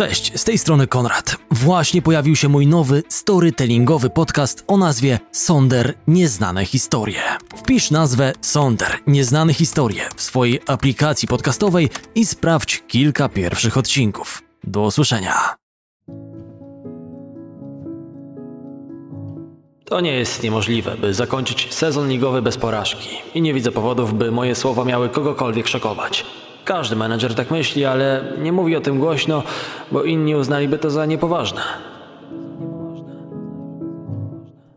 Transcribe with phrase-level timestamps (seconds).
[0.00, 1.36] Cześć, z tej strony Konrad.
[1.50, 7.22] Właśnie pojawił się mój nowy storytellingowy podcast o nazwie Sonder Nieznane Historie.
[7.56, 14.42] Wpisz nazwę Sonder Nieznane Historie w swojej aplikacji podcastowej i sprawdź kilka pierwszych odcinków.
[14.64, 15.54] Do usłyszenia.
[19.84, 24.30] To nie jest niemożliwe, by zakończyć sezon ligowy bez porażki i nie widzę powodów, by
[24.30, 26.24] moje słowa miały kogokolwiek szokować.
[26.70, 29.42] Każdy menedżer tak myśli, ale nie mówi o tym głośno,
[29.92, 31.60] bo inni uznaliby to za niepoważne.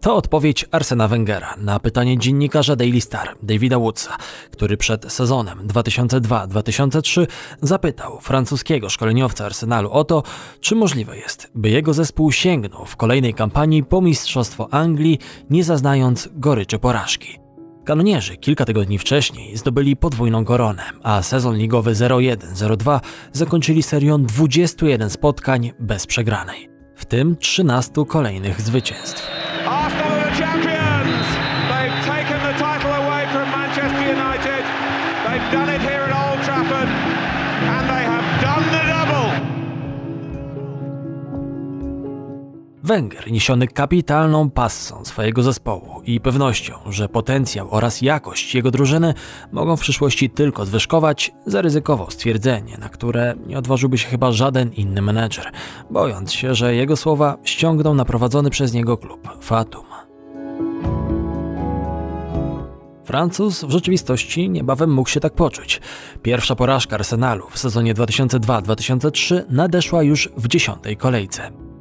[0.02, 4.18] To odpowiedź Arsena Wengera na pytanie dziennikarza Daily Star, Davida Woodsa,
[4.52, 7.28] który przed sezonem 2002-2003
[7.62, 10.24] zapytał francuskiego szkoleniowca Arsenalu o to,
[10.60, 16.30] czy możliwe jest, by jego zespół sięgnął w kolejnej kampanii po Mistrzostwo Anglii, nie zaznając
[16.32, 17.43] goryczy porażki.
[17.84, 23.00] Kanonierzy kilka tygodni wcześniej zdobyli podwójną koronę, a sezon ligowy 01-02
[23.32, 29.28] zakończyli serią 21 spotkań bez przegranej, w tym 13 kolejnych zwycięstw.
[42.84, 49.14] Węgier niesiony kapitalną passą swojego zespołu i pewnością, że potencjał oraz jakość jego drużyny
[49.52, 55.02] mogą w przyszłości tylko zwyżkować, zaryzykował stwierdzenie, na które nie odważyłby się chyba żaden inny
[55.02, 55.52] menedżer,
[55.90, 59.86] bojąc się, że jego słowa ściągną na prowadzony przez niego klub Fatum.
[63.06, 65.82] Francuz w rzeczywistości niebawem mógł się tak poczuć.
[66.22, 71.73] Pierwsza porażka Arsenalu w sezonie 2002-2003 nadeszła już w dziesiątej kolejce.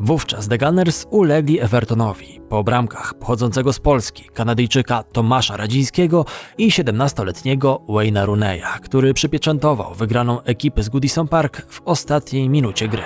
[0.00, 2.40] Wówczas The Gunners ulegli Evertonowi.
[2.48, 6.24] Po bramkach pochodzącego z Polski Kanadyjczyka Tomasza Radzińskiego
[6.58, 13.02] i 17-letniego Wayne'a Runeya, który przypieczętował wygraną ekipy z Goodison Park w ostatniej minucie gry.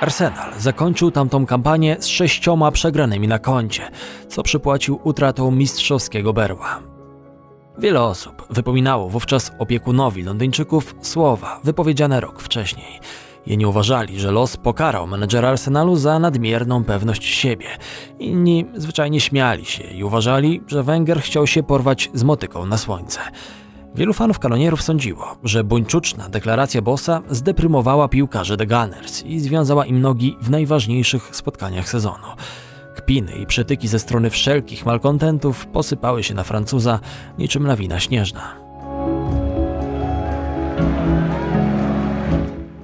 [0.00, 3.90] Arsenal zakończył tamtą kampanię z sześcioma przegranymi na koncie,
[4.28, 6.89] co przypłacił utratą mistrzowskiego berła.
[7.80, 13.00] Wiele osób wypominało wówczas opiekunowi Londyńczyków słowa wypowiedziane rok wcześniej.
[13.46, 17.66] Jedni uważali, że los pokarał menedżera Arsenalu za nadmierną pewność siebie.
[18.18, 23.20] Inni zwyczajnie śmiali się i uważali, że Węgier chciał się porwać z motyką na słońce.
[23.94, 30.00] Wielu fanów kanonierów sądziło, że buńczuczna deklaracja bossa zdeprymowała piłkarzy The Gunners i związała im
[30.00, 32.26] nogi w najważniejszych spotkaniach sezonu.
[32.96, 37.00] Kpiny i przetyki ze strony wszelkich malkontentów posypały się na Francuza
[37.38, 38.56] niczym lawina śnieżna.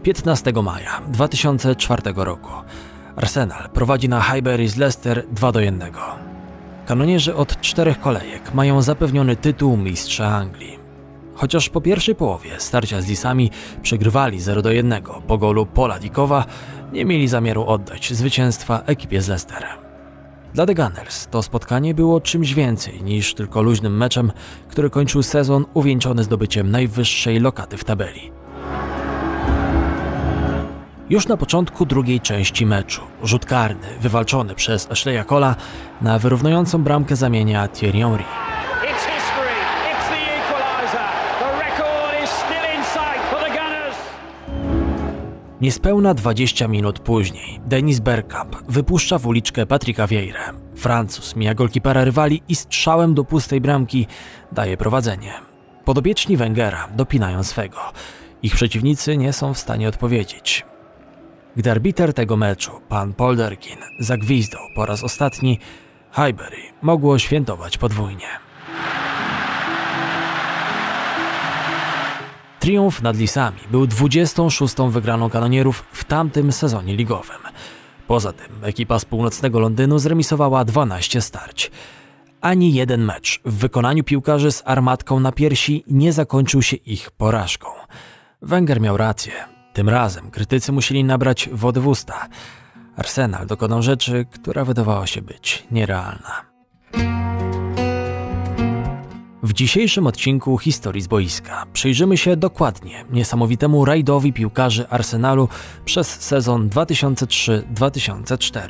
[0.02, 2.50] 15 maja 2004 roku
[3.16, 5.92] Arsenal prowadzi na Highbury z Leicester 2 do 1.
[6.86, 10.78] Kanonierzy od czterech kolejek mają zapewniony tytuł mistrza Anglii.
[11.34, 13.50] Chociaż po pierwszej połowie starcia z Lisami
[13.82, 16.44] przegrywali 0 do 1 po golu Pola Dikowa,
[16.92, 19.85] nie mieli zamiaru oddać zwycięstwa ekipie z Leicester.
[20.56, 24.32] Dla The Gunners to spotkanie było czymś więcej niż tylko luźnym meczem,
[24.68, 28.32] który kończył sezon uwieńczony zdobyciem najwyższej lokaty w tabeli.
[31.10, 35.56] Już na początku drugiej części meczu rzut karny wywalczony przez Ashleya Cola
[36.02, 38.24] na wyrównującą bramkę zamienia Thierry Henry.
[45.60, 50.52] Niespełna 20 minut później Denis Bergkamp wypuszcza w uliczkę Patryka Vieira.
[50.74, 54.06] Francuz mija golkipera rywali i strzałem do pustej bramki
[54.52, 55.32] daje prowadzenie.
[55.84, 57.78] Podobieczni Węgera dopinają swego.
[58.42, 60.64] Ich przeciwnicy nie są w stanie odpowiedzieć.
[61.56, 65.58] Gdy arbiter tego meczu, pan Polderkin, zagwizdał po raz ostatni,
[66.12, 68.28] Highbury mogło świętować podwójnie.
[72.60, 74.74] Triumf nad Lisami był 26.
[74.90, 77.38] wygraną kanonierów w tamtym sezonie ligowym.
[78.06, 81.70] Poza tym ekipa z północnego Londynu zremisowała 12 starć.
[82.40, 87.68] Ani jeden mecz w wykonaniu piłkarzy z armatką na piersi nie zakończył się ich porażką.
[88.42, 89.32] Wenger miał rację.
[89.72, 92.28] Tym razem krytycy musieli nabrać wody w usta.
[92.96, 96.46] Arsenal dokonał rzeczy, która wydawała się być nierealna.
[99.46, 105.48] W dzisiejszym odcinku Historii z boiska przyjrzymy się dokładnie niesamowitemu rajdowi piłkarzy Arsenalu
[105.84, 108.60] przez sezon 2003-2004.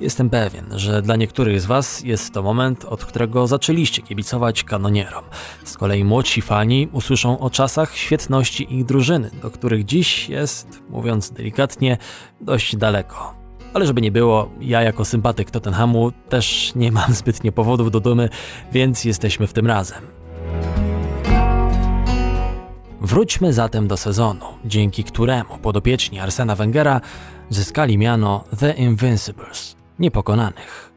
[0.00, 5.24] Jestem pewien, że dla niektórych z Was jest to moment, od którego zaczęliście kibicować kanonierom.
[5.64, 11.30] Z kolei młodsi fani usłyszą o czasach świetności ich drużyny, do których dziś jest, mówiąc
[11.30, 11.98] delikatnie,
[12.40, 13.47] dość daleko
[13.78, 18.28] Ale żeby nie było, ja jako sympatyk Tottenhamu też nie mam zbytnio powodów do dumy,
[18.72, 20.02] więc jesteśmy w tym razem.
[23.00, 27.00] Wróćmy zatem do sezonu, dzięki któremu podopieczni Arsena Wengera
[27.50, 30.87] zyskali miano The Invincibles, niepokonanych.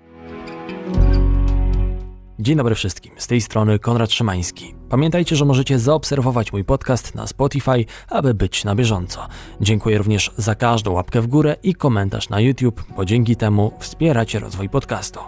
[2.42, 4.76] Dzień dobry wszystkim, z tej strony Konrad Szymański.
[4.90, 9.28] Pamiętajcie, że możecie zaobserwować mój podcast na Spotify, aby być na bieżąco.
[9.62, 14.40] Dziękuję również za każdą łapkę w górę i komentarz na YouTube, bo dzięki temu wspieracie
[14.40, 15.20] rozwój podcastu.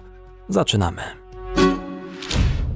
[0.50, 1.02] Zaczynamy.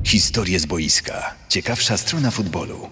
[0.03, 1.35] Historie z boiska.
[1.49, 2.89] Ciekawsza strona futbolu.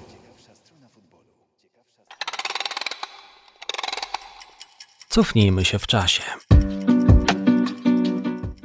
[5.10, 6.24] Cofnijmy się w czasie.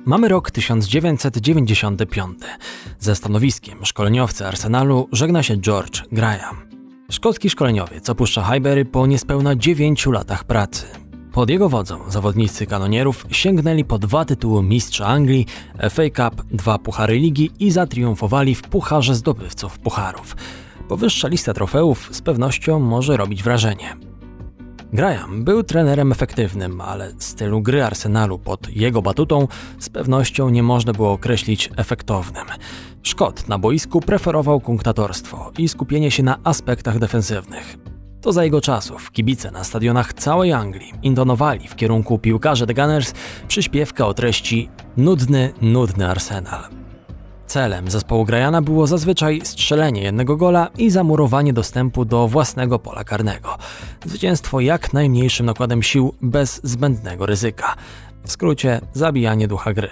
[0.05, 2.39] Mamy rok 1995.
[2.99, 6.57] Ze stanowiskiem szkoleniowcy Arsenalu żegna się George Graham.
[7.11, 10.87] Szkocki szkoleniowiec opuszcza Highbury po niespełna 9 latach pracy.
[11.33, 15.47] Pod jego wodzą zawodnicy kanonierów sięgnęli po dwa tytuły mistrza Anglii,
[15.91, 20.37] FA Cup, dwa puchary ligi i zatriumfowali w pucharze zdobywców pucharów.
[20.89, 24.10] Powyższa lista trofeów z pewnością może robić wrażenie.
[24.93, 29.49] Graham był trenerem efektywnym, ale stylu gry Arsenalu pod jego batutą
[29.79, 32.45] z pewnością nie można było określić efektownym.
[33.03, 37.77] Szkot na boisku preferował kunktatorstwo i skupienie się na aspektach defensywnych.
[38.21, 43.15] To za jego czasów kibice na stadionach całej Anglii intonowali w kierunku piłkarzy The Gunners
[43.49, 46.80] przyśpiewkę o treści Nudny, nudny Arsenal.
[47.51, 53.57] Celem zespołu Grajana było zazwyczaj strzelenie jednego gola i zamurowanie dostępu do własnego pola karnego.
[54.07, 57.75] Zwycięstwo jak najmniejszym nakładem sił bez zbędnego ryzyka.
[58.25, 59.91] W skrócie zabijanie ducha gry.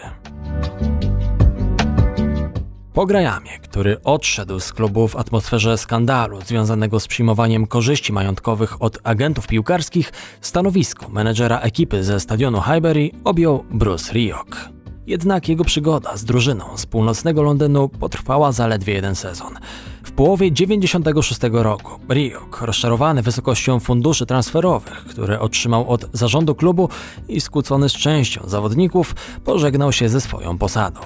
[2.92, 8.98] Po Grajamie, który odszedł z klubu w atmosferze skandalu związanego z przyjmowaniem korzyści majątkowych od
[9.04, 14.77] agentów piłkarskich, stanowisko menedżera ekipy ze stadionu Highbury objął Bruce Rioch.
[15.08, 19.54] Jednak jego przygoda z drużyną z północnego Londynu potrwała zaledwie jeden sezon.
[20.02, 26.88] W połowie 96 roku Rioch, rozczarowany wysokością funduszy transferowych, które otrzymał od zarządu klubu
[27.28, 29.14] i skłócony z częścią zawodników,
[29.44, 31.00] pożegnał się ze swoją posadą.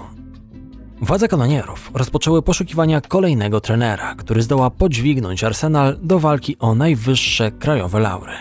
[1.01, 8.01] Władze kanonierów rozpoczęły poszukiwania kolejnego trenera, który zdoła podźwignąć Arsenal do walki o najwyższe krajowe
[8.01, 8.33] laury.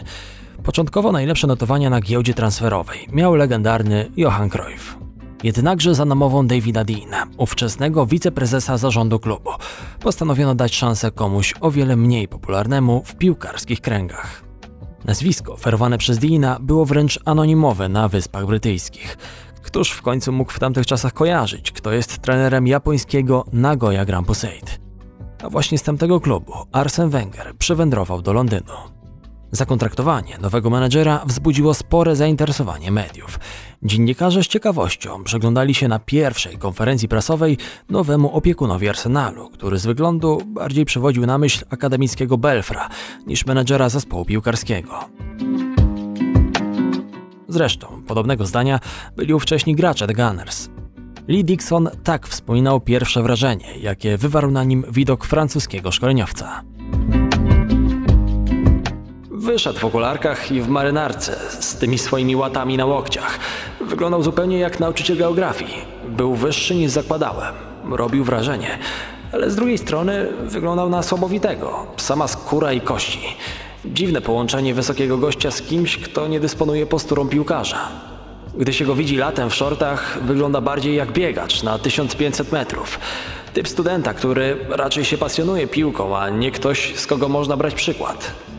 [0.63, 5.01] Początkowo najlepsze notowania na giełdzie transferowej miał legendarny Johan Cruyff.
[5.43, 9.49] Jednakże za namową Davida Deana, ówczesnego wiceprezesa zarządu klubu,
[9.99, 14.43] postanowiono dać szansę komuś o wiele mniej popularnemu w piłkarskich kręgach.
[15.05, 19.17] Nazwisko oferowane przez Deana było wręcz anonimowe na Wyspach Brytyjskich.
[19.61, 24.45] Któż w końcu mógł w tamtych czasach kojarzyć, kto jest trenerem japońskiego Nagoya Grampus
[25.43, 29.00] A właśnie z tamtego klubu Arsene Wenger przywędrował do Londynu.
[29.51, 33.39] Zakontraktowanie nowego menedżera wzbudziło spore zainteresowanie mediów.
[33.83, 37.57] Dziennikarze z ciekawością przeglądali się na pierwszej konferencji prasowej
[37.89, 42.89] nowemu opiekunowi Arsenalu, który z wyglądu bardziej przywodził na myśl akademickiego Belfra
[43.27, 44.99] niż menedżera zespołu piłkarskiego.
[47.47, 48.79] Zresztą, podobnego zdania
[49.15, 50.69] byli ówcześni gracze The Gunners.
[51.27, 56.63] Lee Dixon tak wspominał pierwsze wrażenie, jakie wywarł na nim widok francuskiego szkoleniowca.
[59.41, 63.39] Wyszedł w okularkach i w marynarce, z tymi swoimi łatami na łokciach.
[63.81, 65.73] Wyglądał zupełnie jak nauczyciel geografii.
[66.07, 67.53] Był wyższy niż zakładałem.
[67.91, 68.79] Robił wrażenie.
[69.33, 71.87] Ale z drugiej strony wyglądał na słabowitego.
[71.97, 73.19] Sama skóra i kości.
[73.85, 77.87] Dziwne połączenie wysokiego gościa z kimś, kto nie dysponuje posturą piłkarza.
[78.57, 82.99] Gdy się go widzi latem w shortach, wygląda bardziej jak biegacz na 1500 metrów.
[83.53, 88.50] Typ studenta, który raczej się pasjonuje piłką, a nie ktoś, z kogo można brać przykład.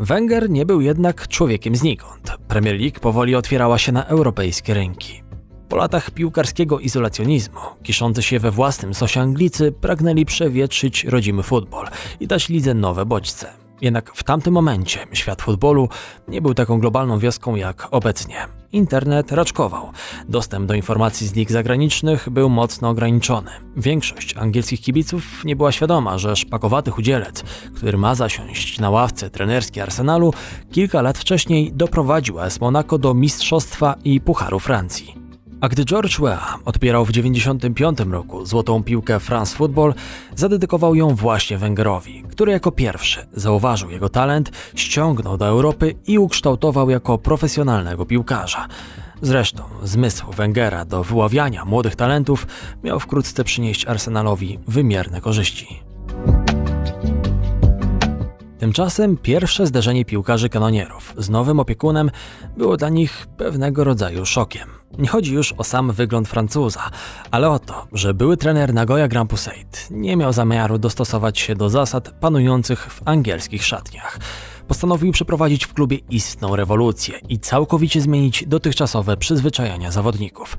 [0.00, 2.36] Wenger nie był jednak człowiekiem znikąd.
[2.48, 5.22] Premier League powoli otwierała się na europejskie rynki.
[5.68, 11.86] Po latach piłkarskiego izolacjonizmu, kiszący się we własnym sosie Anglicy pragnęli przewietrzyć rodzimy futbol
[12.20, 13.52] i dać lidze nowe bodźce.
[13.80, 15.88] Jednak w tamtym momencie świat futbolu
[16.28, 18.59] nie był taką globalną wioską jak obecnie.
[18.72, 19.90] Internet raczkował.
[20.28, 23.50] Dostęp do informacji z lig zagranicznych był mocno ograniczony.
[23.76, 27.42] Większość angielskich kibiców nie była świadoma, że szpakowaty chudzielec,
[27.74, 30.32] który ma zasiąść na ławce trenerskiej Arsenalu,
[30.72, 35.19] kilka lat wcześniej doprowadził AS Monaco do mistrzostwa i Pucharu Francji.
[35.60, 39.94] A gdy George Weah odbierał w 1995 roku złotą piłkę France Football,
[40.36, 46.90] zadedykował ją właśnie Wengerowi, który jako pierwszy zauważył jego talent, ściągnął do Europy i ukształtował
[46.90, 48.68] jako profesjonalnego piłkarza.
[49.22, 52.46] Zresztą zmysł Wengera do wyławiania młodych talentów
[52.84, 55.89] miał wkrótce przynieść Arsenalowi wymierne korzyści.
[58.60, 62.10] Tymczasem pierwsze zderzenie piłkarzy kanonierów z nowym opiekunem
[62.56, 64.68] było dla nich pewnego rodzaju szokiem.
[64.98, 66.90] Nie chodzi już o sam wygląd Francuza,
[67.30, 72.10] ale o to, że były trener Nagoya Grampuseit nie miał zamiaru dostosować się do zasad
[72.20, 74.18] panujących w angielskich szatniach.
[74.68, 80.56] Postanowił przeprowadzić w klubie istną rewolucję i całkowicie zmienić dotychczasowe przyzwyczajenia zawodników.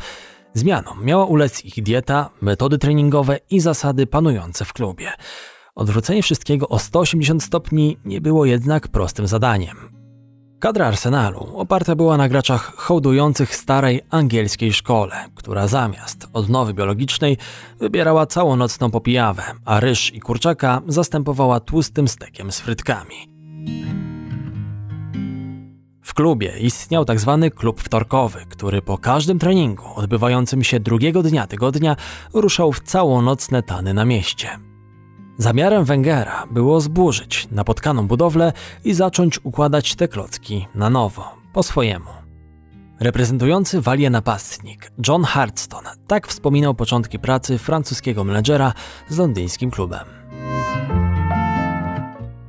[0.54, 5.12] Zmianom miała ulec ich dieta, metody treningowe i zasady panujące w klubie.
[5.76, 9.78] Odwrócenie wszystkiego o 180 stopni nie było jednak prostym zadaniem.
[10.60, 17.38] Kadra Arsenalu oparta była na graczach hołdujących starej angielskiej szkole, która zamiast odnowy biologicznej
[17.80, 23.16] wybierała całonocną popijawę, a ryż i kurczaka zastępowała tłustym stekiem z frytkami.
[26.02, 27.40] W klubie istniał tzw.
[27.42, 31.96] Tak klub wtorkowy, który po każdym treningu odbywającym się drugiego dnia tygodnia
[32.34, 34.71] ruszał w całonocne tany na mieście.
[35.38, 42.10] Zamiarem Węgera było zburzyć napotkaną budowlę i zacząć układać te klocki na nowo, po swojemu.
[43.00, 48.74] Reprezentujący Walię napastnik John Hartston tak wspominał początki pracy francuskiego menedżera
[49.10, 50.06] z londyńskim klubem.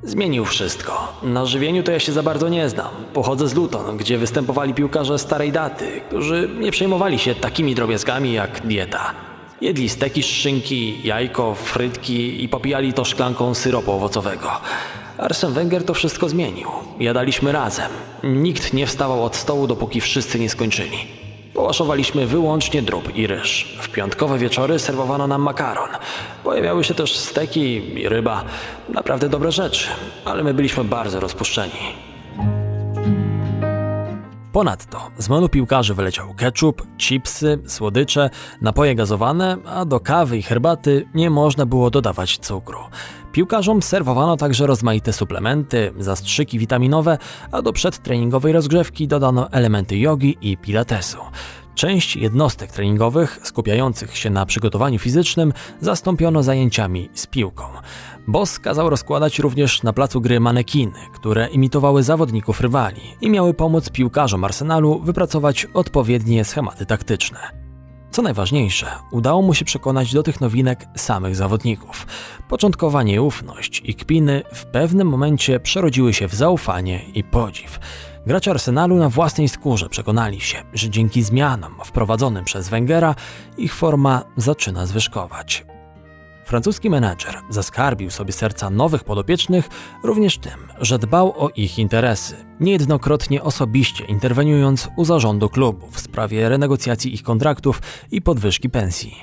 [0.02, 1.12] Zmienił wszystko.
[1.22, 2.90] Na żywieniu to ja się za bardzo nie znam.
[3.14, 8.66] Pochodzę z Luton, gdzie występowali piłkarze starej daty, którzy nie przejmowali się takimi drobiazgami jak
[8.66, 9.31] dieta.
[9.62, 14.50] Jedli steki z szynki, jajko, frytki i popijali to szklanką syropu owocowego.
[15.18, 16.68] Arsene Wenger to wszystko zmienił.
[17.00, 17.90] Jadaliśmy razem.
[18.22, 20.98] Nikt nie wstawał od stołu, dopóki wszyscy nie skończyli.
[21.54, 23.78] Połaszowaliśmy wyłącznie drób i ryż.
[23.80, 25.90] W piątkowe wieczory serwowano nam makaron.
[26.44, 27.60] Pojawiały się też steki
[28.00, 28.44] i ryba.
[28.88, 29.88] Naprawdę dobre rzeczy,
[30.24, 32.11] ale my byliśmy bardzo rozpuszczeni.
[34.52, 38.30] Ponadto z menu piłkarzy wyleciał ketchup, chipsy, słodycze,
[38.60, 42.78] napoje gazowane, a do kawy i herbaty nie można było dodawać cukru.
[43.32, 47.18] Piłkarzom serwowano także rozmaite suplementy, zastrzyki witaminowe,
[47.52, 51.18] a do przedtreningowej rozgrzewki dodano elementy jogi i pilatesu.
[51.74, 57.64] Część jednostek treningowych skupiających się na przygotowaniu fizycznym zastąpiono zajęciami z piłką.
[58.28, 63.90] Boss kazał rozkładać również na placu gry manekiny, które imitowały zawodników rywali i miały pomóc
[63.90, 67.38] piłkarzom Arsenalu wypracować odpowiednie schematy taktyczne.
[68.10, 72.06] Co najważniejsze, udało mu się przekonać do tych nowinek samych zawodników.
[72.48, 77.78] Początkowa nieufność i kpiny w pewnym momencie przerodziły się w zaufanie i podziw.
[78.26, 83.14] Gracze Arsenalu na własnej skórze przekonali się, że dzięki zmianom wprowadzonym przez Wengera
[83.56, 85.71] ich forma zaczyna zwyżkować.
[86.44, 89.68] Francuski menedżer zaskarbił sobie serca nowych podopiecznych
[90.04, 96.48] również tym, że dbał o ich interesy, niejednokrotnie osobiście interweniując u zarządu klubu w sprawie
[96.48, 99.22] renegocjacji ich kontraktów i podwyżki pensji.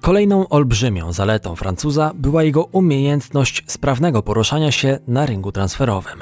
[0.00, 6.18] Kolejną olbrzymią zaletą Francuza była jego umiejętność sprawnego poruszania się na rynku transferowym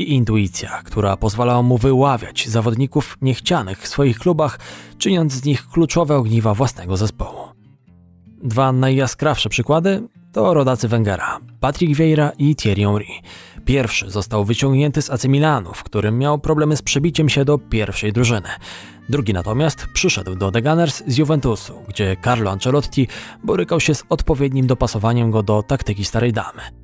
[0.00, 4.58] i intuicja, która pozwalała mu wyławiać zawodników niechcianych w swoich klubach,
[4.98, 7.48] czyniąc z nich kluczowe ogniwa własnego zespołu.
[8.42, 10.02] Dwa najjaskrawsze przykłady
[10.32, 13.06] to rodacy Wengera, Patrick Vieira i Thierry Henry.
[13.64, 18.12] Pierwszy został wyciągnięty z AC Milanu, w którym miał problemy z przebiciem się do pierwszej
[18.12, 18.48] drużyny.
[19.08, 23.08] Drugi natomiast przyszedł do The Gunners z Juventusu, gdzie Carlo Ancelotti
[23.44, 26.79] borykał się z odpowiednim dopasowaniem go do taktyki starej damy.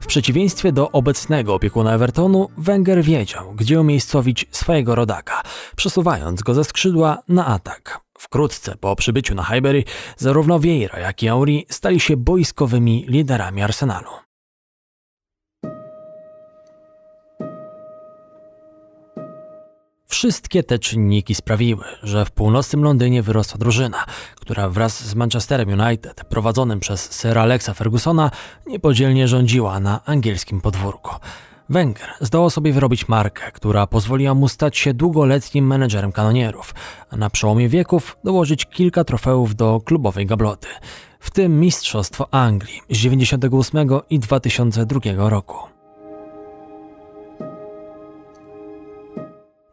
[0.00, 5.42] W przeciwieństwie do obecnego opiekuna Evertonu, Wenger wiedział, gdzie umiejscowić swojego rodaka,
[5.76, 8.00] przesuwając go ze skrzydła na atak.
[8.18, 9.84] Wkrótce po przybyciu na Highbury,
[10.16, 14.27] zarówno Vieira, jak i Auri stali się boiskowymi liderami Arsenalu.
[20.10, 24.04] Wszystkie te czynniki sprawiły, że w północnym Londynie wyrosła drużyna,
[24.36, 28.30] która wraz z Manchesterem United, prowadzonym przez Sir Alexa Fergusona,
[28.66, 31.14] niepodzielnie rządziła na angielskim podwórku.
[31.68, 36.74] Wenger zdołał sobie wyrobić markę, która pozwoliła mu stać się długoletnim menedżerem kanonierów,
[37.10, 40.68] a na przełomie wieków dołożyć kilka trofeów do klubowej gabloty,
[41.20, 45.77] w tym Mistrzostwo Anglii z 1998 i 2002 roku.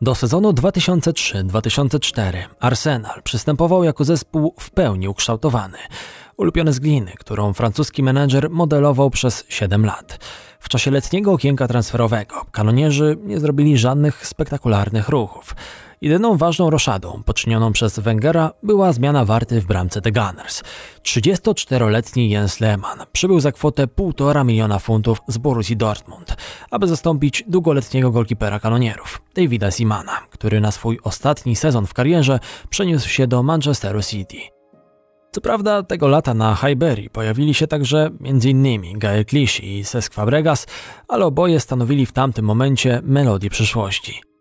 [0.01, 5.77] Do sezonu 2003-2004 Arsenal przystępował jako zespół w pełni ukształtowany,
[6.37, 10.19] ulubiony z gliny, którą francuski menedżer modelował przez 7 lat.
[10.59, 15.55] W czasie letniego okienka transferowego kanonierzy nie zrobili żadnych spektakularnych ruchów.
[16.01, 20.63] Jedyną ważną roszadą poczynioną przez Wengera była zmiana warty w bramce The Gunners.
[21.03, 26.37] 34-letni Jens Lehmann przybył za kwotę 1,5 miliona funtów z Borussii Dortmund,
[26.71, 33.09] aby zastąpić długoletniego golkipera kanonierów, Davida Simana, który na swój ostatni sezon w karierze przeniósł
[33.09, 34.37] się do Manchesteru City.
[35.31, 38.99] Co prawda tego lata na Highbury pojawili się także m.in.
[38.99, 40.67] Gael Clichy i Cesc Fabregas,
[41.07, 44.34] ale oboje stanowili w tamtym momencie melodię przyszłości.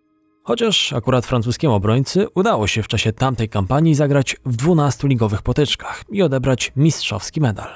[0.46, 6.04] Chociaż akurat francuskiemu obrońcy udało się w czasie tamtej kampanii zagrać w 12 ligowych potyczkach
[6.10, 7.68] i odebrać mistrzowski medal.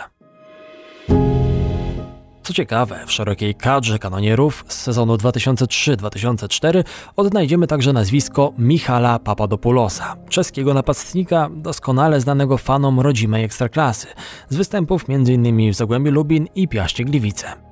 [2.43, 6.85] Co ciekawe, w szerokiej kadrze kanonierów z sezonu 2003-2004
[7.17, 14.07] odnajdziemy także nazwisko Michala Papadopoulosa, czeskiego napastnika doskonale znanego fanom rodzimej ekstraklasy,
[14.49, 15.73] z występów m.in.
[15.73, 17.69] w Zagłębiu Lubin i Piaście Gliwice.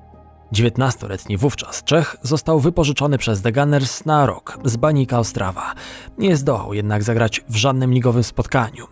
[0.52, 5.74] 19-letni wówczas Czech został wypożyczony przez The Gunners na rok z Banika Ostrawa.
[6.18, 8.86] Nie zdołał jednak zagrać w żadnym ligowym spotkaniu.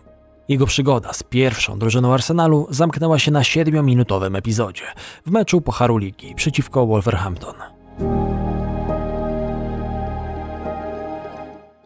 [0.47, 4.83] Jego przygoda z pierwszą drużyną Arsenalu zamknęła się na 7-minutowym epizodzie
[5.25, 7.55] w meczu Pucharu Ligi przeciwko Wolverhampton.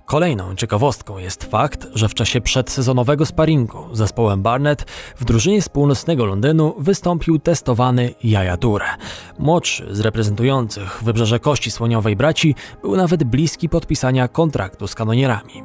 [0.10, 4.86] Kolejną ciekawostką jest fakt, że w czasie przedsezonowego sparingu z zespołem Barnet
[5.16, 8.86] w drużynie z północnego Londynu wystąpił testowany Jaja Toure.
[9.40, 15.64] Młodszy z reprezentujących wybrzeże Kości Słoniowej braci był nawet bliski podpisania kontraktu z kanonierami.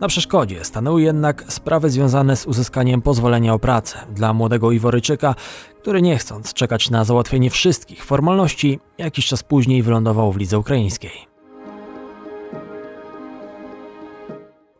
[0.00, 5.34] Na przeszkodzie stanęły jednak sprawy związane z uzyskaniem pozwolenia o pracę dla młodego Iworyczyka,
[5.82, 11.33] który nie chcąc czekać na załatwienie wszystkich formalności, jakiś czas później wylądował w lidze ukraińskiej.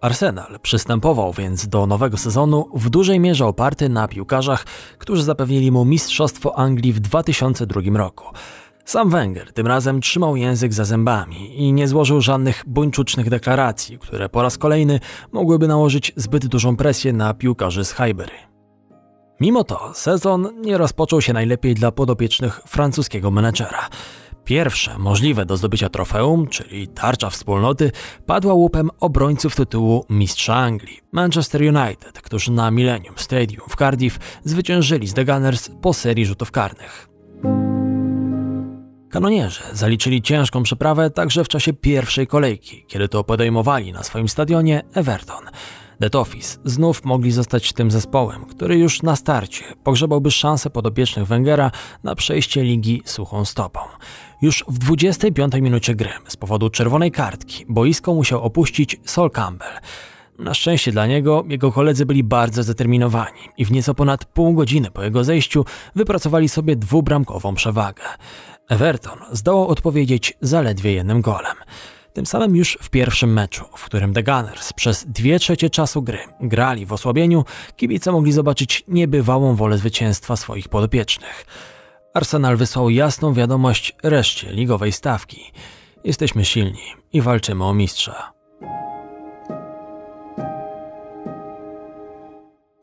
[0.04, 4.64] Arsenal przystępował więc do nowego sezonu w dużej mierze oparty na piłkarzach,
[4.98, 8.24] którzy zapewnili mu Mistrzostwo Anglii w 2002 roku.
[8.84, 14.28] Sam Wenger tym razem trzymał język za zębami i nie złożył żadnych buńczucznych deklaracji, które
[14.28, 15.00] po raz kolejny
[15.32, 18.54] mogłyby nałożyć zbyt dużą presję na piłkarzy z Highbury.
[19.40, 23.88] Mimo to sezon nie rozpoczął się najlepiej dla podopiecznych francuskiego menedżera.
[24.44, 27.90] Pierwsze możliwe do zdobycia trofeum, czyli tarcza wspólnoty,
[28.26, 35.08] padła łupem obrońców tytułu Mistrza Anglii, Manchester United, którzy na Millennium Stadium w Cardiff zwyciężyli
[35.08, 37.08] z The Gunners po serii rzutów karnych.
[39.10, 44.82] Kanonierze zaliczyli ciężką przeprawę także w czasie pierwszej kolejki, kiedy to podejmowali na swoim stadionie
[44.94, 45.44] Everton.
[46.00, 51.70] The Office znów mogli zostać tym zespołem, który już na starcie pogrzebałby szansę podopiecznych Wengera
[52.02, 53.80] na przejście ligi suchą stopą.
[54.42, 59.78] Już w 25 minucie gry z powodu czerwonej kartki boisko musiał opuścić Sol Campbell.
[60.38, 64.90] Na szczęście dla niego jego koledzy byli bardzo zdeterminowani i w nieco ponad pół godziny
[64.90, 65.64] po jego zejściu
[65.94, 68.02] wypracowali sobie dwubramkową przewagę.
[68.68, 71.54] Everton zdołał odpowiedzieć zaledwie jednym golem.
[72.14, 76.18] Tym samym już w pierwszym meczu, w którym The Gunners przez dwie trzecie czasu gry
[76.40, 77.44] grali w osłabieniu,
[77.76, 81.46] kibice mogli zobaczyć niebywałą wolę zwycięstwa swoich podopiecznych.
[82.14, 85.52] Arsenal wysłał jasną wiadomość reszcie ligowej stawki.
[86.04, 88.33] Jesteśmy silni i walczymy o mistrza.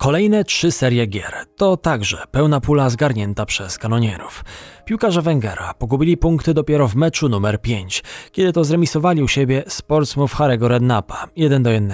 [0.01, 4.43] Kolejne trzy serie gier to także pełna pula zgarnięta przez kanonierów.
[4.85, 10.35] Piłkarze Wengera pogubili punkty dopiero w meczu numer 5, kiedy to zremisowali u siebie Sportsmove
[10.35, 11.93] Harry'ego Rednapa 1 do 1.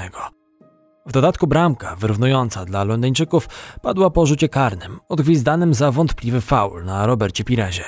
[1.05, 3.49] W dodatku bramka wyrównująca dla Londyńczyków
[3.81, 7.85] padła po rzucie karnym, odgwizdanym za wątpliwy faul na Robercie Pirezie.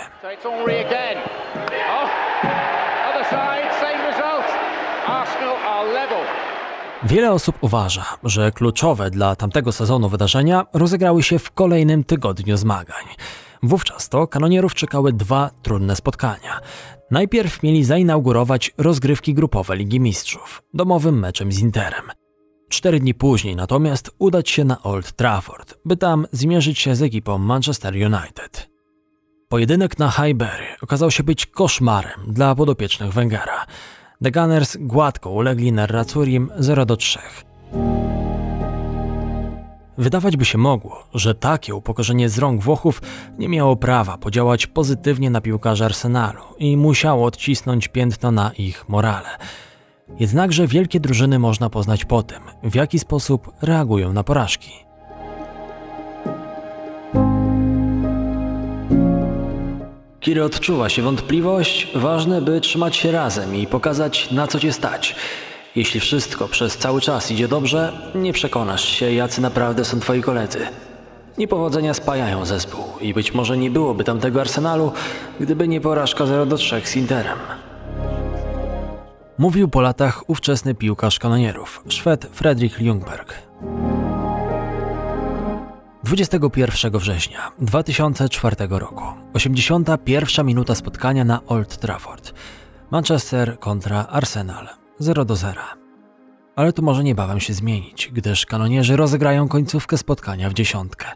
[7.04, 13.06] Wiele osób uważa, że kluczowe dla tamtego sezonu wydarzenia rozegrały się w kolejnym tygodniu zmagań.
[13.64, 16.60] Wówczas to kanonierów czekały dwa trudne spotkania.
[17.12, 22.04] Najpierw mieli zainaugurować rozgrywki grupowe Ligi Mistrzów, domowym meczem z Interem.
[22.70, 27.38] Cztery dni później natomiast udać się na Old Trafford, by tam zmierzyć się z ekipą
[27.38, 28.70] Manchester United.
[29.50, 33.66] Pojedynek na Highbury okazał się być koszmarem dla podopiecznych Wengera.
[34.24, 37.20] The Gunners gładko ulegli Nerracurim 0 do 3.
[39.98, 43.02] Wydawać by się mogło, że takie upokorzenie z rąk Włochów
[43.38, 49.30] nie miało prawa podziałać pozytywnie na piłkarzy Arsenalu i musiało odcisnąć piętno na ich morale.
[50.20, 54.89] Jednakże wielkie drużyny można poznać po tym, w jaki sposób reagują na porażki.
[60.20, 65.16] Kiedy odczuwa się wątpliwość, ważne by trzymać się razem i pokazać na co cię stać.
[65.76, 70.68] Jeśli wszystko przez cały czas idzie dobrze, nie przekonasz się, jacy naprawdę są twoi koledzy.
[71.38, 74.92] Niepowodzenia spajają zespół i być może nie byłoby tamtego Arsenalu,
[75.40, 77.38] gdyby nie porażka 0 do 3 z Interem.
[79.38, 83.34] Mówił po latach ówczesny piłkarz kanonierów, Szwed Fredrik Ljungberg.
[86.10, 92.34] 21 września 2004 roku, 81 minuta spotkania na Old Trafford.
[92.92, 94.68] Manchester kontra Arsenal
[95.00, 95.62] 0 do 0.
[96.56, 101.08] Ale to może niebawem się zmienić, gdyż kanonierzy rozegrają końcówkę spotkania w dziesiątkę.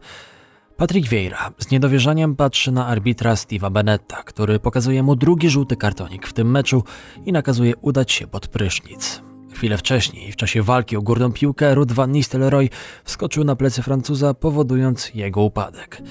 [0.78, 6.28] Patrick Vieira z niedowierzaniem patrzy na arbitra Steve'a Benetta, który pokazuje mu drugi żółty kartonik
[6.28, 6.84] w tym meczu
[7.26, 9.33] i nakazuje udać się pod prysznic.
[9.64, 12.70] Chwilę wcześniej, w czasie walki o górną piłkę, Ruud van Nistelrooy
[13.04, 16.02] wskoczył na plecy Francuza, powodując jego upadek.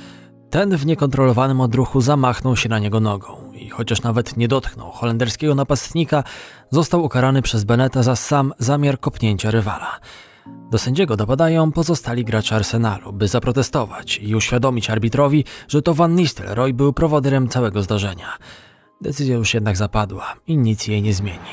[0.51, 5.55] Ten w niekontrolowanym odruchu zamachnął się na niego nogą i chociaż nawet nie dotknął holenderskiego
[5.55, 6.25] napastnika,
[6.71, 10.01] został ukarany przez Beneta za sam zamiar kopnięcia rywala.
[10.71, 16.73] Do sędziego dopadają pozostali gracze Arsenalu, by zaprotestować i uświadomić arbitrowi, że to Van Nistelrooy
[16.73, 18.39] był prowodyrem całego zdarzenia.
[19.01, 21.53] Decyzja już jednak zapadła i nic jej nie zmieni.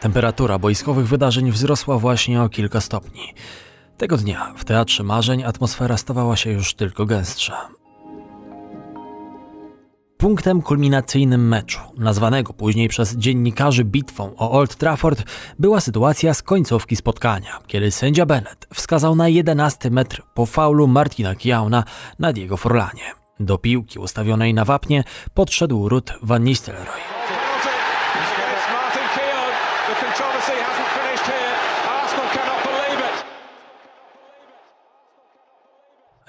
[0.00, 3.34] Temperatura boiskowych wydarzeń wzrosła właśnie o kilka stopni.
[3.96, 7.68] Tego dnia w Teatrze Marzeń atmosfera stawała się już tylko gęstsza.
[10.18, 15.24] Punktem kulminacyjnym meczu, nazwanego później przez dziennikarzy bitwą o Old Trafford,
[15.58, 21.34] była sytuacja z końcówki spotkania, kiedy sędzia Bennett wskazał na 11 metr po faulu Martina
[21.34, 21.84] Kiauna
[22.18, 23.27] na Diego Forlanie.
[23.40, 27.00] Do piłki ustawionej na wapnie podszedł Ruth Van Nistelrooy.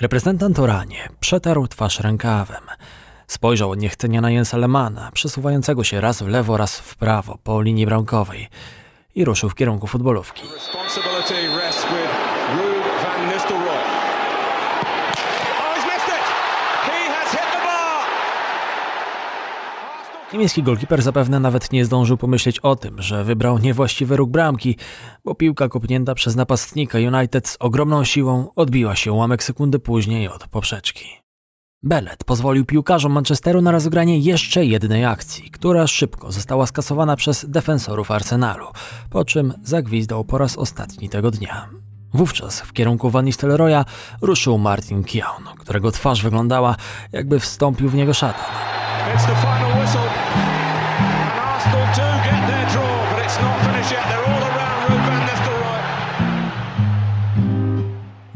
[0.02, 2.64] Reprezentant Oranie przetarł twarz rękawem.
[3.28, 7.62] Spojrzał od niechcenia na Jensa Lemana, przesuwającego się raz w lewo, raz w prawo po
[7.62, 8.48] linii bramkowej
[9.16, 10.44] i ruszył w kierunku futbolówki.
[20.34, 24.78] Niemiecki golkiper zapewne nawet nie zdążył pomyśleć o tym, że wybrał niewłaściwy róg bramki,
[25.26, 30.48] bo piłka kopnięta przez napastnika United z ogromną siłą odbiła się ułamek sekundy później od
[30.48, 31.06] poprzeczki.
[31.84, 38.12] Bellet pozwolił piłkarzom Manchesteru na rozegranie jeszcze jednej akcji, która szybko została skasowana przez defensorów
[38.12, 38.68] Arsenalu,
[39.10, 41.70] po czym zagwizdał po raz ostatni tego dnia.
[42.14, 43.86] Wówczas w kierunku Van Nistelrooya
[44.22, 46.76] ruszył Martin Kiaun, którego twarz wyglądała
[47.12, 48.46] jakby wstąpił w niego szatan.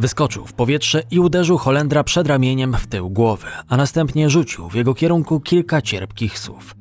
[0.04, 4.76] Wyskoczył w powietrze i uderzył Holendra przed ramieniem w tył głowy, a następnie rzucił w
[4.76, 6.76] jego kierunku kilka cierpkich słów.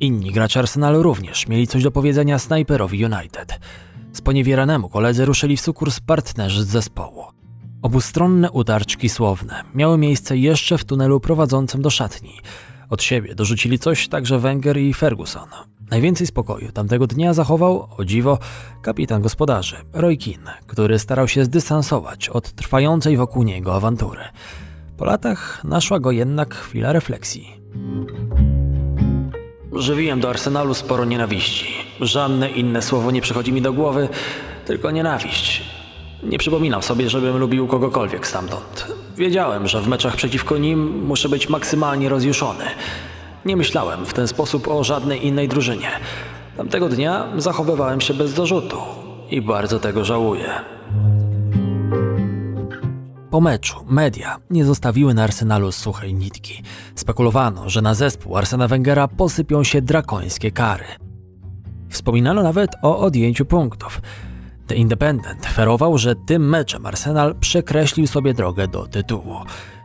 [0.00, 3.60] Inni gracze Arsenalu również mieli coś do powiedzenia snajperowi United.
[4.12, 7.24] Sponiewieranemu koledzy ruszyli w sukurs partnerzy z zespołu.
[7.82, 12.40] Obustronne utarczki słowne miały miejsce jeszcze w tunelu prowadzącym do szatni.
[12.88, 15.48] Od siebie dorzucili coś także Wenger i Ferguson.
[15.90, 18.38] Najwięcej spokoju tamtego dnia zachował, o dziwo,
[18.82, 24.20] kapitan gospodarzy, Roy Keane, który starał się zdystansować od trwającej wokół niego awantury.
[24.96, 27.60] Po latach naszła go jednak chwila refleksji.
[29.72, 31.66] Żywiłem do Arsenalu sporo nienawiści.
[32.00, 34.08] Żadne inne słowo nie przychodzi mi do głowy,
[34.66, 35.62] tylko nienawiść.
[36.22, 38.86] Nie przypominam sobie, żebym lubił kogokolwiek stamtąd.
[39.16, 42.64] Wiedziałem, że w meczach przeciwko nim muszę być maksymalnie rozjuszony.
[43.44, 45.88] Nie myślałem w ten sposób o żadnej innej drużynie.
[46.56, 48.76] Tamtego dnia zachowywałem się bez zarzutu
[49.30, 50.50] i bardzo tego żałuję.
[53.30, 56.62] Po meczu media nie zostawiły na Arsenalu suchej nitki.
[56.94, 60.84] Spekulowano, że na zespół Arsena Wengera posypią się drakońskie kary.
[61.88, 64.00] Wspominano nawet o odjęciu punktów.
[64.66, 69.36] The Independent ferował, że tym meczem Arsenal przekreślił sobie drogę do tytułu.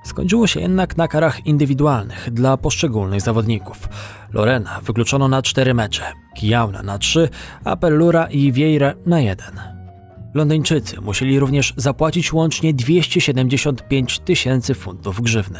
[0.05, 3.89] Skończyło się jednak na karach indywidualnych dla poszczególnych zawodników.
[4.33, 6.03] Lorena wykluczono na cztery mecze,
[6.35, 7.29] Kijauna na trzy,
[7.63, 9.59] a Pellura i Vieira na jeden.
[10.33, 15.59] Londyńczycy musieli również zapłacić łącznie 275 tysięcy funtów grzywny.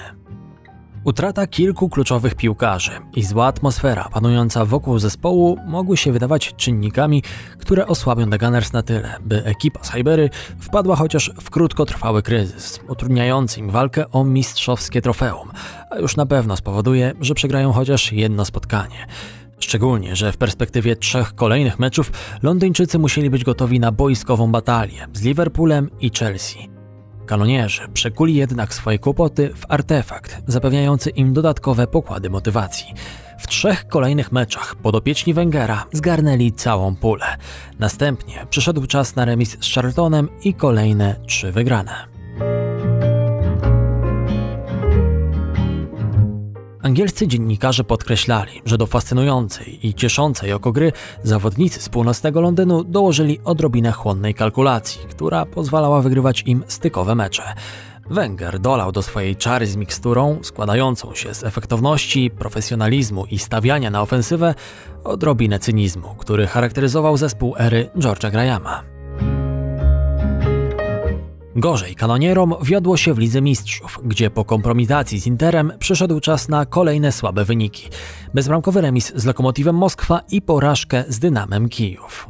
[1.05, 7.23] Utrata kilku kluczowych piłkarzy i zła atmosfera panująca wokół zespołu mogły się wydawać czynnikami,
[7.59, 12.79] które osłabią The Gunners na tyle, by ekipa z Highbury wpadła chociaż w krótkotrwały kryzys,
[12.87, 15.49] utrudniający im walkę o mistrzowskie trofeum,
[15.91, 19.07] a już na pewno spowoduje, że przegrają chociaż jedno spotkanie.
[19.59, 22.11] Szczególnie, że w perspektywie trzech kolejnych meczów
[22.43, 26.74] Londyńczycy musieli być gotowi na boiskową batalię z Liverpoolem i Chelsea.
[27.25, 32.93] Kanonierzy przekuli jednak swoje kłopoty w artefakt, zapewniający im dodatkowe pokłady motywacji.
[33.39, 37.25] W trzech kolejnych meczach podopieczni Wengera zgarnęli całą pulę.
[37.79, 42.14] Następnie przyszedł czas na remis z Charltonem i kolejne trzy wygrane.
[46.85, 50.91] Angielscy dziennikarze podkreślali, że do fascynującej i cieszącej oko gry
[51.23, 57.43] zawodnicy z północnego Londynu dołożyli odrobinę chłonnej kalkulacji, która pozwalała wygrywać im stykowe mecze.
[58.09, 64.01] Wenger dolał do swojej czary z miksturą, składającą się z efektowności, profesjonalizmu i stawiania na
[64.01, 64.55] ofensywę,
[65.03, 68.94] odrobinę cynizmu, który charakteryzował zespół ery George'a Grahama.
[71.57, 76.65] Gorzej kanonierom wiodło się w Lidze Mistrzów, gdzie po kompromitacji z Interem przyszedł czas na
[76.65, 77.89] kolejne słabe wyniki.
[78.33, 82.27] Bezbramkowy remis z Lokomotywem Moskwa i porażkę z Dynamem Kijów.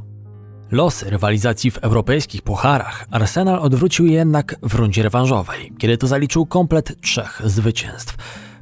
[0.72, 7.02] Losy rywalizacji w europejskich pucharach Arsenal odwrócił jednak w rundzie rewanżowej, kiedy to zaliczył komplet
[7.02, 8.16] trzech zwycięstw.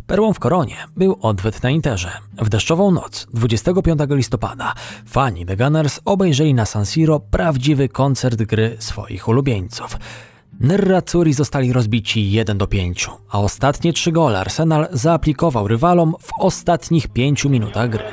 [0.07, 2.11] Perłą w koronie był odwet na Interze.
[2.37, 4.73] W deszczową noc 25 listopada
[5.05, 9.97] fani The Gunners obejrzeli na San Siro prawdziwy koncert gry swoich ulubieńców.
[10.63, 17.07] Nerazzurri zostali rozbici 1 do 5, a ostatnie trzy gole Arsenal zaaplikował rywalom w ostatnich
[17.07, 18.03] 5 minutach gry.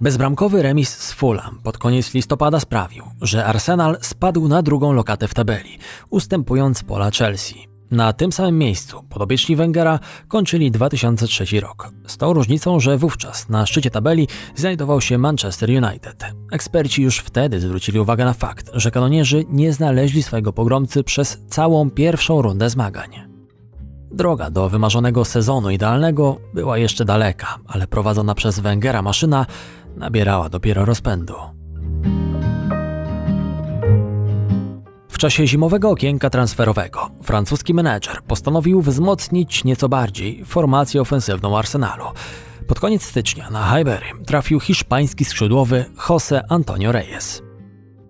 [0.00, 5.34] Bezbramkowy remis z Fulham pod koniec listopada sprawił, że Arsenal spadł na drugą lokatę w
[5.34, 5.78] tabeli,
[6.10, 7.77] ustępując pola Chelsea.
[7.90, 9.98] Na tym samym miejscu podobieczni Wengera
[10.28, 11.90] kończyli 2003 rok.
[12.06, 16.24] Z tą różnicą, że wówczas na szczycie tabeli znajdował się Manchester United.
[16.52, 21.90] Eksperci już wtedy zwrócili uwagę na fakt, że kanonierzy nie znaleźli swojego pogromcy przez całą
[21.90, 23.10] pierwszą rundę zmagań.
[24.10, 29.46] Droga do wymarzonego sezonu idealnego była jeszcze daleka, ale prowadzona przez Wengera maszyna
[29.96, 31.57] nabierała dopiero rozpędu.
[35.18, 42.04] W czasie zimowego okienka transferowego francuski menedżer postanowił wzmocnić nieco bardziej formację ofensywną Arsenalu.
[42.66, 47.47] Pod koniec stycznia na Highbury trafił hiszpański skrzydłowy José Antonio Reyes.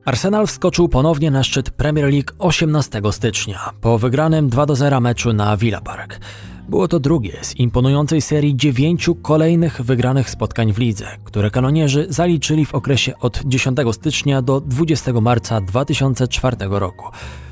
[0.09, 5.81] Arsenal wskoczył ponownie na szczyt Premier League 18 stycznia po wygranym 2-0 meczu na Villa
[5.81, 6.21] Park.
[6.69, 12.67] Było to drugie z imponującej serii dziewięciu kolejnych wygranych spotkań w lidze, które kanonierzy zaliczyli
[12.67, 17.07] w okresie od 10 stycznia do 20 marca 2004 roku.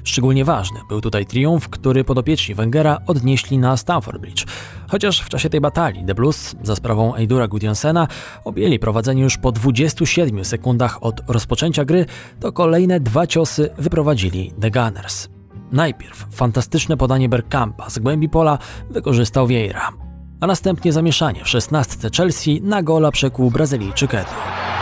[0.06, 4.44] Szczególnie ważny był tutaj triumf, który podopieczni Wengera odnieśli na Stamford Bridge.
[4.88, 8.08] Chociaż w czasie tej batalii The Blues za sprawą Eidura Gudjonsena
[8.44, 12.06] objęli prowadzenie już po 27 sekundach od rozpoczęcia gry,
[12.40, 15.28] to kolejne dwa ciosy wyprowadzili The Gunners.
[15.72, 18.58] Najpierw fantastyczne podanie Bergkampa z głębi pola
[18.90, 19.92] wykorzystał Vieira,
[20.40, 24.75] a następnie zamieszanie w szesnastce Chelsea na gola przekuł Brazylijczyk Eto.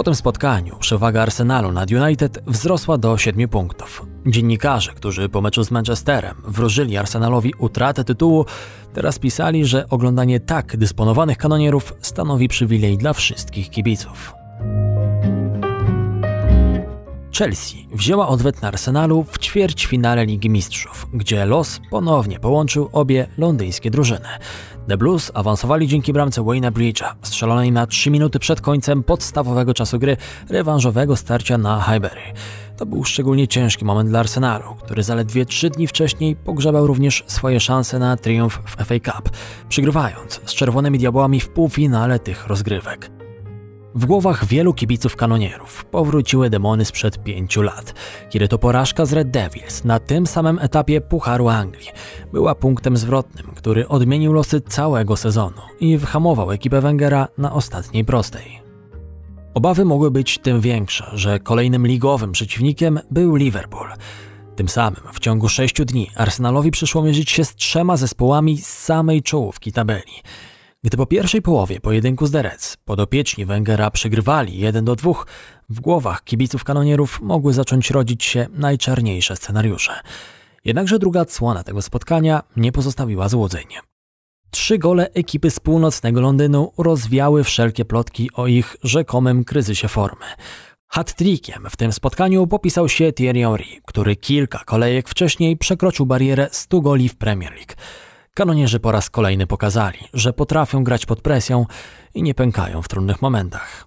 [0.00, 4.06] Po tym spotkaniu przewaga Arsenalu nad United wzrosła do 7 punktów.
[4.26, 8.44] Dziennikarze, którzy po meczu z Manchesterem wróżyli Arsenalowi utratę tytułu,
[8.92, 14.34] teraz pisali, że oglądanie tak dysponowanych kanonierów stanowi przywilej dla wszystkich kibiców.
[17.40, 23.90] Chelsea wzięła odwet na Arsenalu w ćwierćfinale Ligi Mistrzów, gdzie los ponownie połączył obie londyńskie
[23.90, 24.28] drużyny.
[24.88, 29.98] The Blues awansowali dzięki bramce Wayne'a Bridge'a, strzelonej na 3 minuty przed końcem podstawowego czasu
[29.98, 30.16] gry
[30.48, 32.22] rewanżowego starcia na Highbury.
[32.76, 37.60] To był szczególnie ciężki moment dla Arsenalu, który zaledwie 3 dni wcześniej pogrzebał również swoje
[37.60, 39.30] szanse na triumf w FA Cup,
[39.68, 43.19] przygrywając z czerwonymi diabłami w półfinale tych rozgrywek.
[43.94, 47.94] W głowach wielu kibiców kanonierów powróciły demony sprzed pięciu lat,
[48.28, 51.88] kiedy to porażka z Red Devils na tym samym etapie Pucharu Anglii
[52.32, 58.60] była punktem zwrotnym, który odmienił losy całego sezonu i whamował ekipę Wengera na ostatniej prostej.
[59.54, 63.88] Obawy mogły być tym większe, że kolejnym ligowym przeciwnikiem był Liverpool.
[64.56, 69.22] Tym samym w ciągu sześciu dni Arsenalowi przyszło mierzyć się z trzema zespołami z samej
[69.22, 70.12] czołówki tabeli–
[70.84, 75.12] gdy po pierwszej połowie pojedynku z Derec podopieczni Węgera przegrywali 1 do 2,
[75.68, 79.92] w głowach kibiców kanonierów mogły zacząć rodzić się najczarniejsze scenariusze.
[80.64, 83.66] Jednakże druga odsłona tego spotkania nie pozostawiła złudzeń.
[84.50, 90.26] Trzy gole ekipy z północnego Londynu rozwiały wszelkie plotki o ich rzekomym kryzysie formy.
[90.86, 96.80] Hat-trickiem w tym spotkaniu popisał się Thierry Henry, który kilka kolejek wcześniej przekroczył barierę 100
[96.80, 97.74] goli w Premier League.
[98.34, 101.66] Kanonierzy po raz kolejny pokazali, że potrafią grać pod presją
[102.14, 103.86] i nie pękają w trudnych momentach.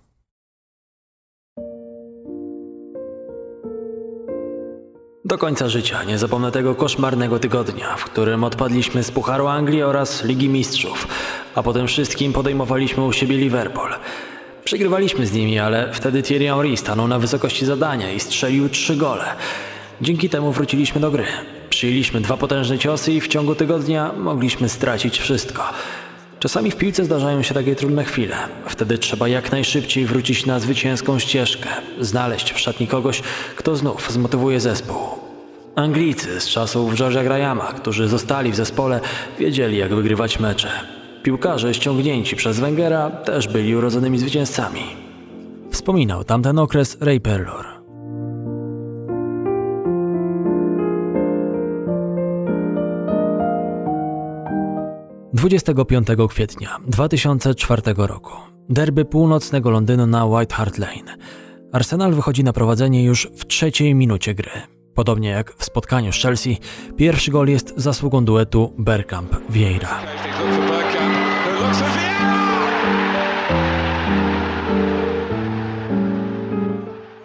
[5.26, 10.24] Do końca życia nie zapomnę tego koszmarnego tygodnia, w którym odpadliśmy z Pucharu Anglii oraz
[10.24, 11.08] Ligi Mistrzów,
[11.56, 13.92] a potem wszystkim podejmowaliśmy u siebie Liverpool.
[14.64, 19.26] Przegrywaliśmy z nimi, ale wtedy Thierry Henry stanął na wysokości zadania i strzelił trzy gole.
[20.02, 21.26] Dzięki temu wróciliśmy do gry.
[21.74, 25.64] Przyjęliśmy dwa potężne ciosy i w ciągu tygodnia mogliśmy stracić wszystko.
[26.40, 28.36] Czasami w piłce zdarzają się takie trudne chwile.
[28.68, 33.22] Wtedy trzeba jak najszybciej wrócić na zwycięską ścieżkę, znaleźć w szatni kogoś,
[33.56, 34.98] kto znów zmotywuje zespół.
[35.76, 39.00] Anglicy z czasów George'a Grahama, którzy zostali w zespole,
[39.40, 40.70] wiedzieli jak wygrywać mecze.
[41.24, 44.82] Piłkarze ściągnięci przez Wengera też byli urodzonymi zwycięzcami.
[45.72, 47.73] Wspominał tamten okres Ray Perlor.
[55.34, 58.32] 25 kwietnia 2004 roku.
[58.70, 61.18] Derby północnego Londynu na White Hart Lane.
[61.72, 64.52] Arsenal wychodzi na prowadzenie już w trzeciej minucie gry.
[64.94, 66.58] Podobnie jak w spotkaniu z Chelsea,
[66.98, 69.88] pierwszy gol jest zasługą duetu Bergkamp-Vieira.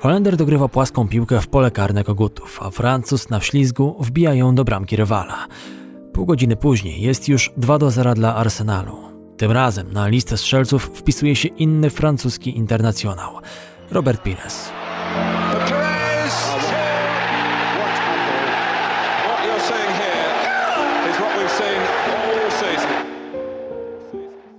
[0.00, 4.64] Holender dogrywa płaską piłkę w pole karne kogutów, a Francuz na wślizgu wbija ją do
[4.64, 5.46] bramki rywala.
[6.18, 8.96] Pół godziny później jest już 2 do 0 dla Arsenalu.
[9.37, 13.31] Tym razem na listę strzelców wpisuje się inny francuski internacjonał,
[13.90, 14.70] Robert Pires.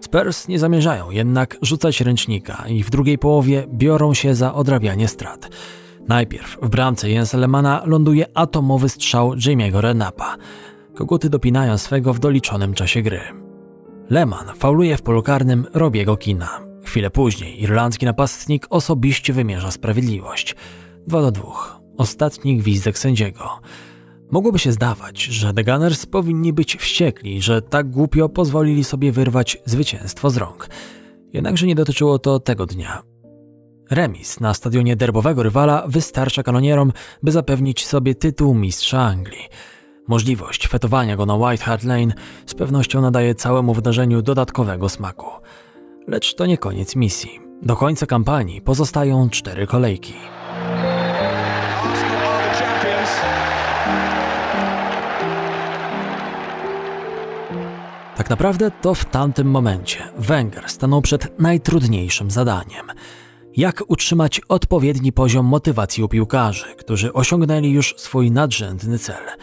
[0.02, 5.50] Spurs nie zamierzają jednak rzucać ręcznika i w drugiej połowie biorą się za odrabianie strat.
[6.08, 10.38] Najpierw w bramce Jensa Lemana ląduje atomowy strzał Jamie'ego Renapa.
[11.00, 13.22] Koguty dopinają swego w doliczonym czasie gry.
[14.10, 16.60] Lehman fauluje w polu karnym Robiego Kina.
[16.84, 20.56] Chwilę później irlandzki napastnik osobiście wymierza sprawiedliwość.
[21.08, 21.44] 2 do 2.
[21.98, 23.50] Ostatni gwizdek sędziego.
[24.32, 29.58] Mogłoby się zdawać, że The Gunners powinni być wściekli, że tak głupio pozwolili sobie wyrwać
[29.66, 30.70] zwycięstwo z rąk.
[31.34, 33.04] Jednakże nie dotyczyło to tego dnia.
[33.92, 36.92] Remis na stadionie derbowego rywala wystarcza kanonierom,
[37.24, 39.50] by zapewnić sobie tytuł mistrza Anglii.
[40.10, 42.14] Możliwość fetowania go na White Hart Lane
[42.46, 45.26] z pewnością nadaje całemu wydarzeniu dodatkowego smaku.
[46.08, 47.40] Lecz to nie koniec misji.
[47.62, 50.14] Do końca kampanii pozostają cztery kolejki.
[58.16, 62.86] Tak naprawdę to w tamtym momencie Wenger stanął przed najtrudniejszym zadaniem.
[63.58, 69.24] Jak utrzymać odpowiedni poziom motywacji u piłkarzy, którzy osiągnęli już swój nadrzędny cel–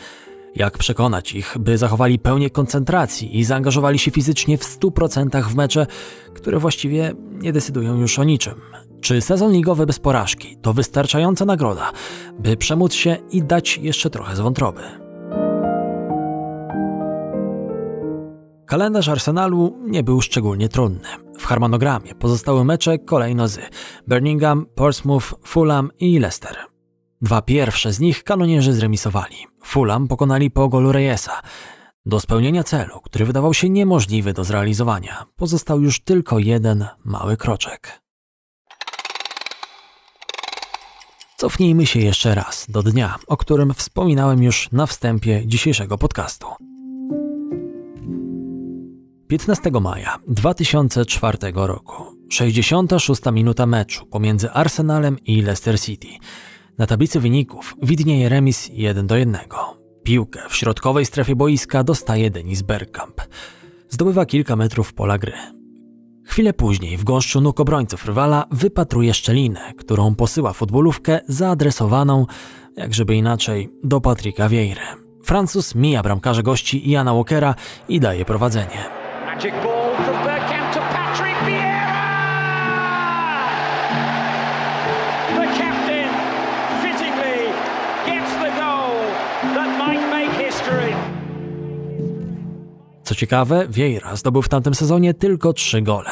[0.56, 5.86] jak przekonać ich, by zachowali pełnię koncentracji i zaangażowali się fizycznie w 100% w mecze,
[6.34, 8.54] które właściwie nie decydują już o niczym?
[9.00, 11.92] Czy sezon ligowy bez porażki to wystarczająca nagroda,
[12.38, 14.82] by przemóc się i dać jeszcze trochę z wątroby?
[18.66, 21.08] Kalendarz Arsenalu nie był szczególnie trudny.
[21.38, 23.58] W harmonogramie pozostały mecze kolejno z
[24.08, 26.75] Birmingham, Portsmouth, Fulham i Leicester.
[27.22, 29.36] Dwa pierwsze z nich kanonierzy zremisowali.
[29.62, 31.42] Fulham pokonali po golu Reyesa.
[32.06, 38.02] Do spełnienia celu, który wydawał się niemożliwy do zrealizowania, pozostał już tylko jeden mały kroczek.
[41.36, 46.46] Cofnijmy się jeszcze raz do dnia, o którym wspominałem już na wstępie dzisiejszego podcastu.
[49.28, 56.08] 15 maja 2004 roku, 66 minuta meczu pomiędzy Arsenalem i Leicester City.
[56.78, 59.40] Na tablicy wyników widnieje remis 1 do 1.
[60.02, 63.20] Piłkę w środkowej strefie boiska dostaje Denis Bergkamp.
[63.88, 65.32] Zdobywa kilka metrów pola gry.
[66.26, 72.26] Chwilę później w gąszczu nóg obrońców rywala wypatruje szczelinę, którą posyła futbolówkę zaadresowaną,
[72.76, 74.96] jak żeby inaczej, do Patryka Vieira.
[75.24, 77.54] Francuz mija bramkarza gości Iana Walkera
[77.88, 78.84] i daje prowadzenie.
[93.16, 96.10] Ciekawe, Vieira zdobył w tamtym sezonie tylko trzy gole.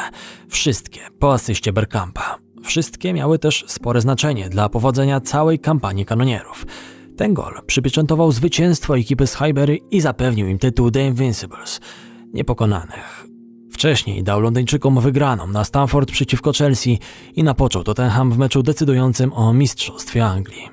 [0.49, 2.37] Wszystkie po asyście Bergkampa.
[2.63, 6.65] Wszystkie miały też spore znaczenie dla powodzenia całej kampanii kanonierów.
[7.17, 11.79] Ten gol przypieczętował zwycięstwo ekipy z Highbury i zapewnił im tytuł The Invincibles,
[12.33, 13.25] niepokonanych.
[13.71, 16.99] Wcześniej dał Londyńczykom wygraną na Stamford przeciwko Chelsea
[17.35, 20.69] i napoczął Tottenham w meczu decydującym o mistrzostwie Anglii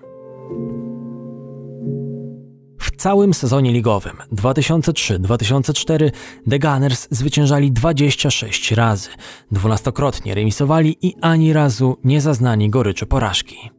[3.03, 6.11] całym sezonie ligowym 2003-2004
[6.51, 9.09] The Gunners zwyciężali 26 razy,
[9.51, 13.71] dwunastokrotnie remisowali i ani razu nie zaznani goryczy porażki.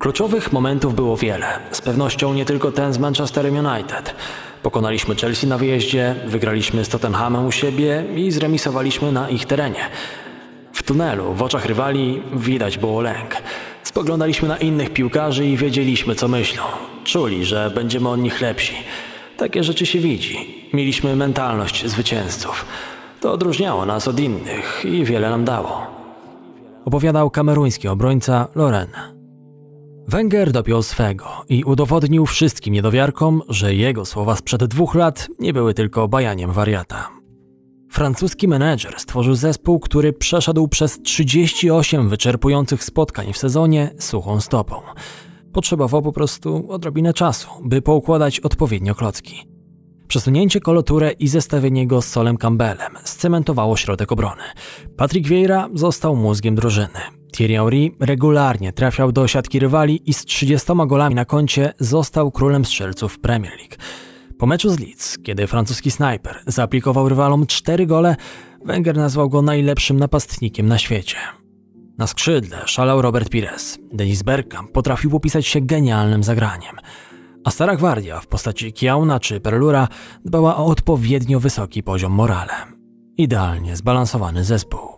[0.00, 4.14] Kluczowych momentów było wiele, z pewnością nie tylko ten z Manchesterem United.
[4.62, 9.80] Pokonaliśmy Chelsea na wyjeździe, wygraliśmy z Tottenhamem u siebie i zremisowaliśmy na ich terenie.
[10.72, 13.36] W tunelu, w oczach rywali, widać było lęk.
[13.94, 16.62] Spoglądaliśmy na innych piłkarzy i wiedzieliśmy, co myślą.
[17.04, 18.74] Czuli, że będziemy od nich lepsi.
[19.36, 20.36] Takie rzeczy się widzi.
[20.72, 22.66] Mieliśmy mentalność zwycięzców.
[23.20, 25.86] To odróżniało nas od innych i wiele nam dało.
[26.84, 28.88] Opowiadał kameruński obrońca Loren.
[30.08, 35.74] Wenger dopiął swego i udowodnił wszystkim niedowiarkom, że jego słowa sprzed dwóch lat nie były
[35.74, 37.23] tylko bajaniem wariata.
[37.94, 44.76] Francuski menedżer stworzył zespół, który przeszedł przez 38 wyczerpujących spotkań w sezonie suchą stopą.
[45.52, 49.48] Potrzebował po prostu odrobinę czasu, by poukładać odpowiednio klocki.
[50.08, 54.42] Przesunięcie koloturę i zestawienie go z Solem Campbellem scementowało środek obrony.
[54.96, 57.00] Patrick Vieira został mózgiem drużyny.
[57.36, 62.64] Thierry Henry regularnie trafiał do siatki rywali i z 30 golami na koncie został królem
[62.64, 63.76] strzelców Premier League.
[64.38, 68.16] Po meczu z Leeds, kiedy francuski snajper zaaplikował rywalom 4 gole,
[68.64, 71.16] Wenger nazwał go najlepszym napastnikiem na świecie.
[71.98, 73.78] Na skrzydle szalał Robert Pires.
[73.92, 76.76] Denis Bergkamp potrafił popisać się genialnym zagraniem.
[77.44, 79.88] A stara gwardia w postaci Kiauna czy Perlura
[80.24, 82.52] dbała o odpowiednio wysoki poziom morale.
[83.16, 84.93] Idealnie zbalansowany zespół.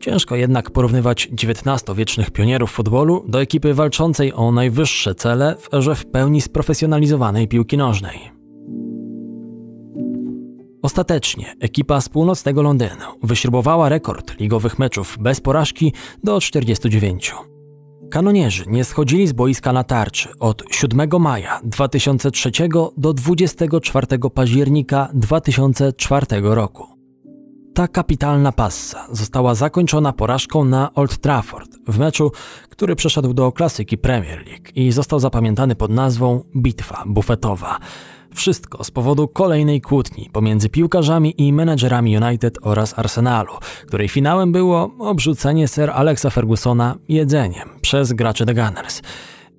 [0.00, 6.06] Ciężko jednak porównywać XIX-wiecznych pionierów futbolu do ekipy walczącej o najwyższe cele w erze w
[6.06, 8.43] pełni sprofesjonalizowanej piłki nożnej.
[10.84, 15.92] Ostatecznie ekipa z północnego Londynu wyśrubowała rekord ligowych meczów bez porażki
[16.24, 17.34] do 49.
[18.10, 22.50] Kanonierzy nie schodzili z boiska na tarczy od 7 maja 2003
[22.96, 26.86] do 24 października 2004 roku.
[27.74, 32.32] Ta kapitalna passa została zakończona porażką na Old Trafford w meczu,
[32.68, 37.78] który przeszedł do klasyki Premier League i został zapamiętany pod nazwą Bitwa Bufetowa.
[38.34, 43.52] Wszystko z powodu kolejnej kłótni pomiędzy piłkarzami i menedżerami United oraz Arsenalu,
[43.86, 49.02] której finałem było obrzucenie Sir Alexa Fergusona jedzeniem przez graczy The Gunners.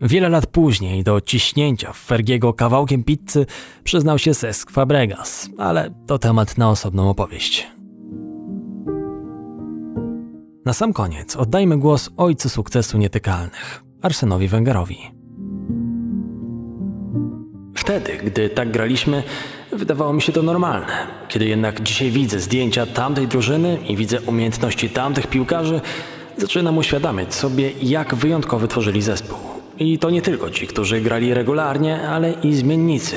[0.01, 3.45] Wiele lat później do ciśnięcia Fergiego kawałkiem pizzy
[3.83, 7.67] przyznał się Cesc Fabregas, ale to temat na osobną opowieść.
[10.65, 15.14] Na sam koniec oddajmy głos ojcu sukcesu nietykalnych, Arsenowi Wengerowi.
[17.85, 19.23] Wtedy, gdy tak graliśmy,
[19.71, 21.07] wydawało mi się to normalne.
[21.27, 25.81] Kiedy jednak dzisiaj widzę zdjęcia tamtej drużyny i widzę umiejętności tamtych piłkarzy,
[26.37, 29.37] zaczynam uświadamiać sobie, jak wyjątkowy tworzyli zespół.
[29.79, 33.15] I to nie tylko ci, którzy grali regularnie, ale i zmiennicy.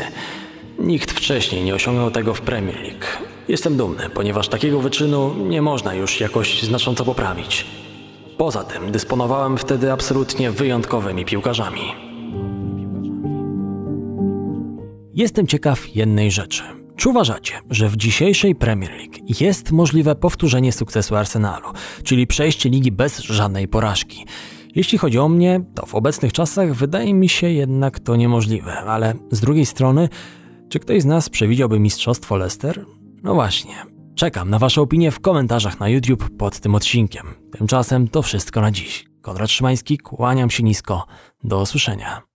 [0.79, 3.07] Nikt wcześniej nie osiągnął tego w Premier League.
[3.49, 7.67] Jestem dumny, ponieważ takiego wyczynu nie można już jakoś znacząco poprawić.
[8.39, 12.08] Poza tym dysponowałem wtedy absolutnie wyjątkowymi piłkarzami.
[15.19, 16.63] Jestem ciekaw jednej rzeczy.
[16.97, 21.69] Czy uważacie, że w dzisiejszej Premier League jest możliwe powtórzenie sukcesu Arsenalu,
[22.03, 24.27] czyli przejście ligi bez żadnej porażki?
[24.75, 29.15] Jeśli chodzi o mnie, to w obecnych czasach wydaje mi się jednak to niemożliwe, ale
[29.31, 30.09] z drugiej strony,
[30.69, 32.85] czy ktoś z nas przewidziałby mistrzostwo Leicester?
[33.23, 33.75] No właśnie.
[34.15, 37.27] Czekam na Wasze opinie w komentarzach na YouTube pod tym odcinkiem.
[37.59, 39.05] Tymczasem to wszystko na dziś.
[39.23, 41.07] Konrad Szymański, kłaniam się nisko.
[41.45, 42.28] Do usłyszenia.